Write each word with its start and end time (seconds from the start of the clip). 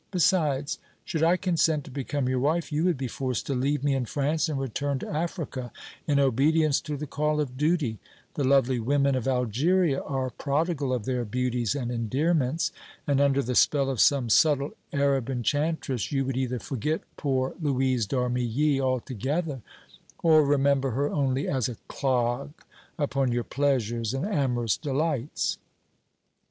Besides, 0.09 0.79
should 1.05 1.21
I 1.21 1.37
consent 1.37 1.83
to 1.83 1.91
become 1.91 2.27
your 2.27 2.39
wife, 2.39 2.71
you 2.71 2.85
would 2.85 2.97
be 2.97 3.07
forced 3.07 3.45
to 3.45 3.53
leave 3.53 3.83
me 3.83 3.93
in 3.93 4.05
France 4.05 4.49
and 4.49 4.59
return 4.59 4.97
to 4.97 5.07
Africa 5.07 5.71
in 6.07 6.19
obedience 6.19 6.81
to 6.81 6.97
the 6.97 7.05
call 7.05 7.39
of 7.39 7.55
duty; 7.55 7.99
the 8.33 8.43
lovely 8.43 8.79
women 8.79 9.13
of 9.13 9.27
Algeria 9.27 10.01
are 10.01 10.31
prodigal 10.31 10.91
of 10.91 11.05
their 11.05 11.23
beauties 11.23 11.75
and 11.75 11.91
endearments, 11.91 12.71
and 13.05 13.21
under 13.21 13.43
the 13.43 13.53
spell 13.53 13.91
of 13.91 13.99
some 13.99 14.27
subtle 14.27 14.71
Arab 14.91 15.29
enchantress 15.29 16.11
you 16.11 16.25
would 16.25 16.35
either 16.35 16.57
forget 16.57 17.01
poor 17.15 17.53
Louise 17.61 18.07
d'Armilly 18.07 18.81
altogether, 18.81 19.61
or 20.23 20.43
remember 20.43 20.89
her 20.89 21.11
only 21.11 21.47
as 21.47 21.69
a 21.69 21.77
clog 21.87 22.51
upon 22.97 23.31
your 23.31 23.43
pleasures 23.43 24.15
and 24.15 24.25
amorous 24.25 24.77
delights." 24.77 25.59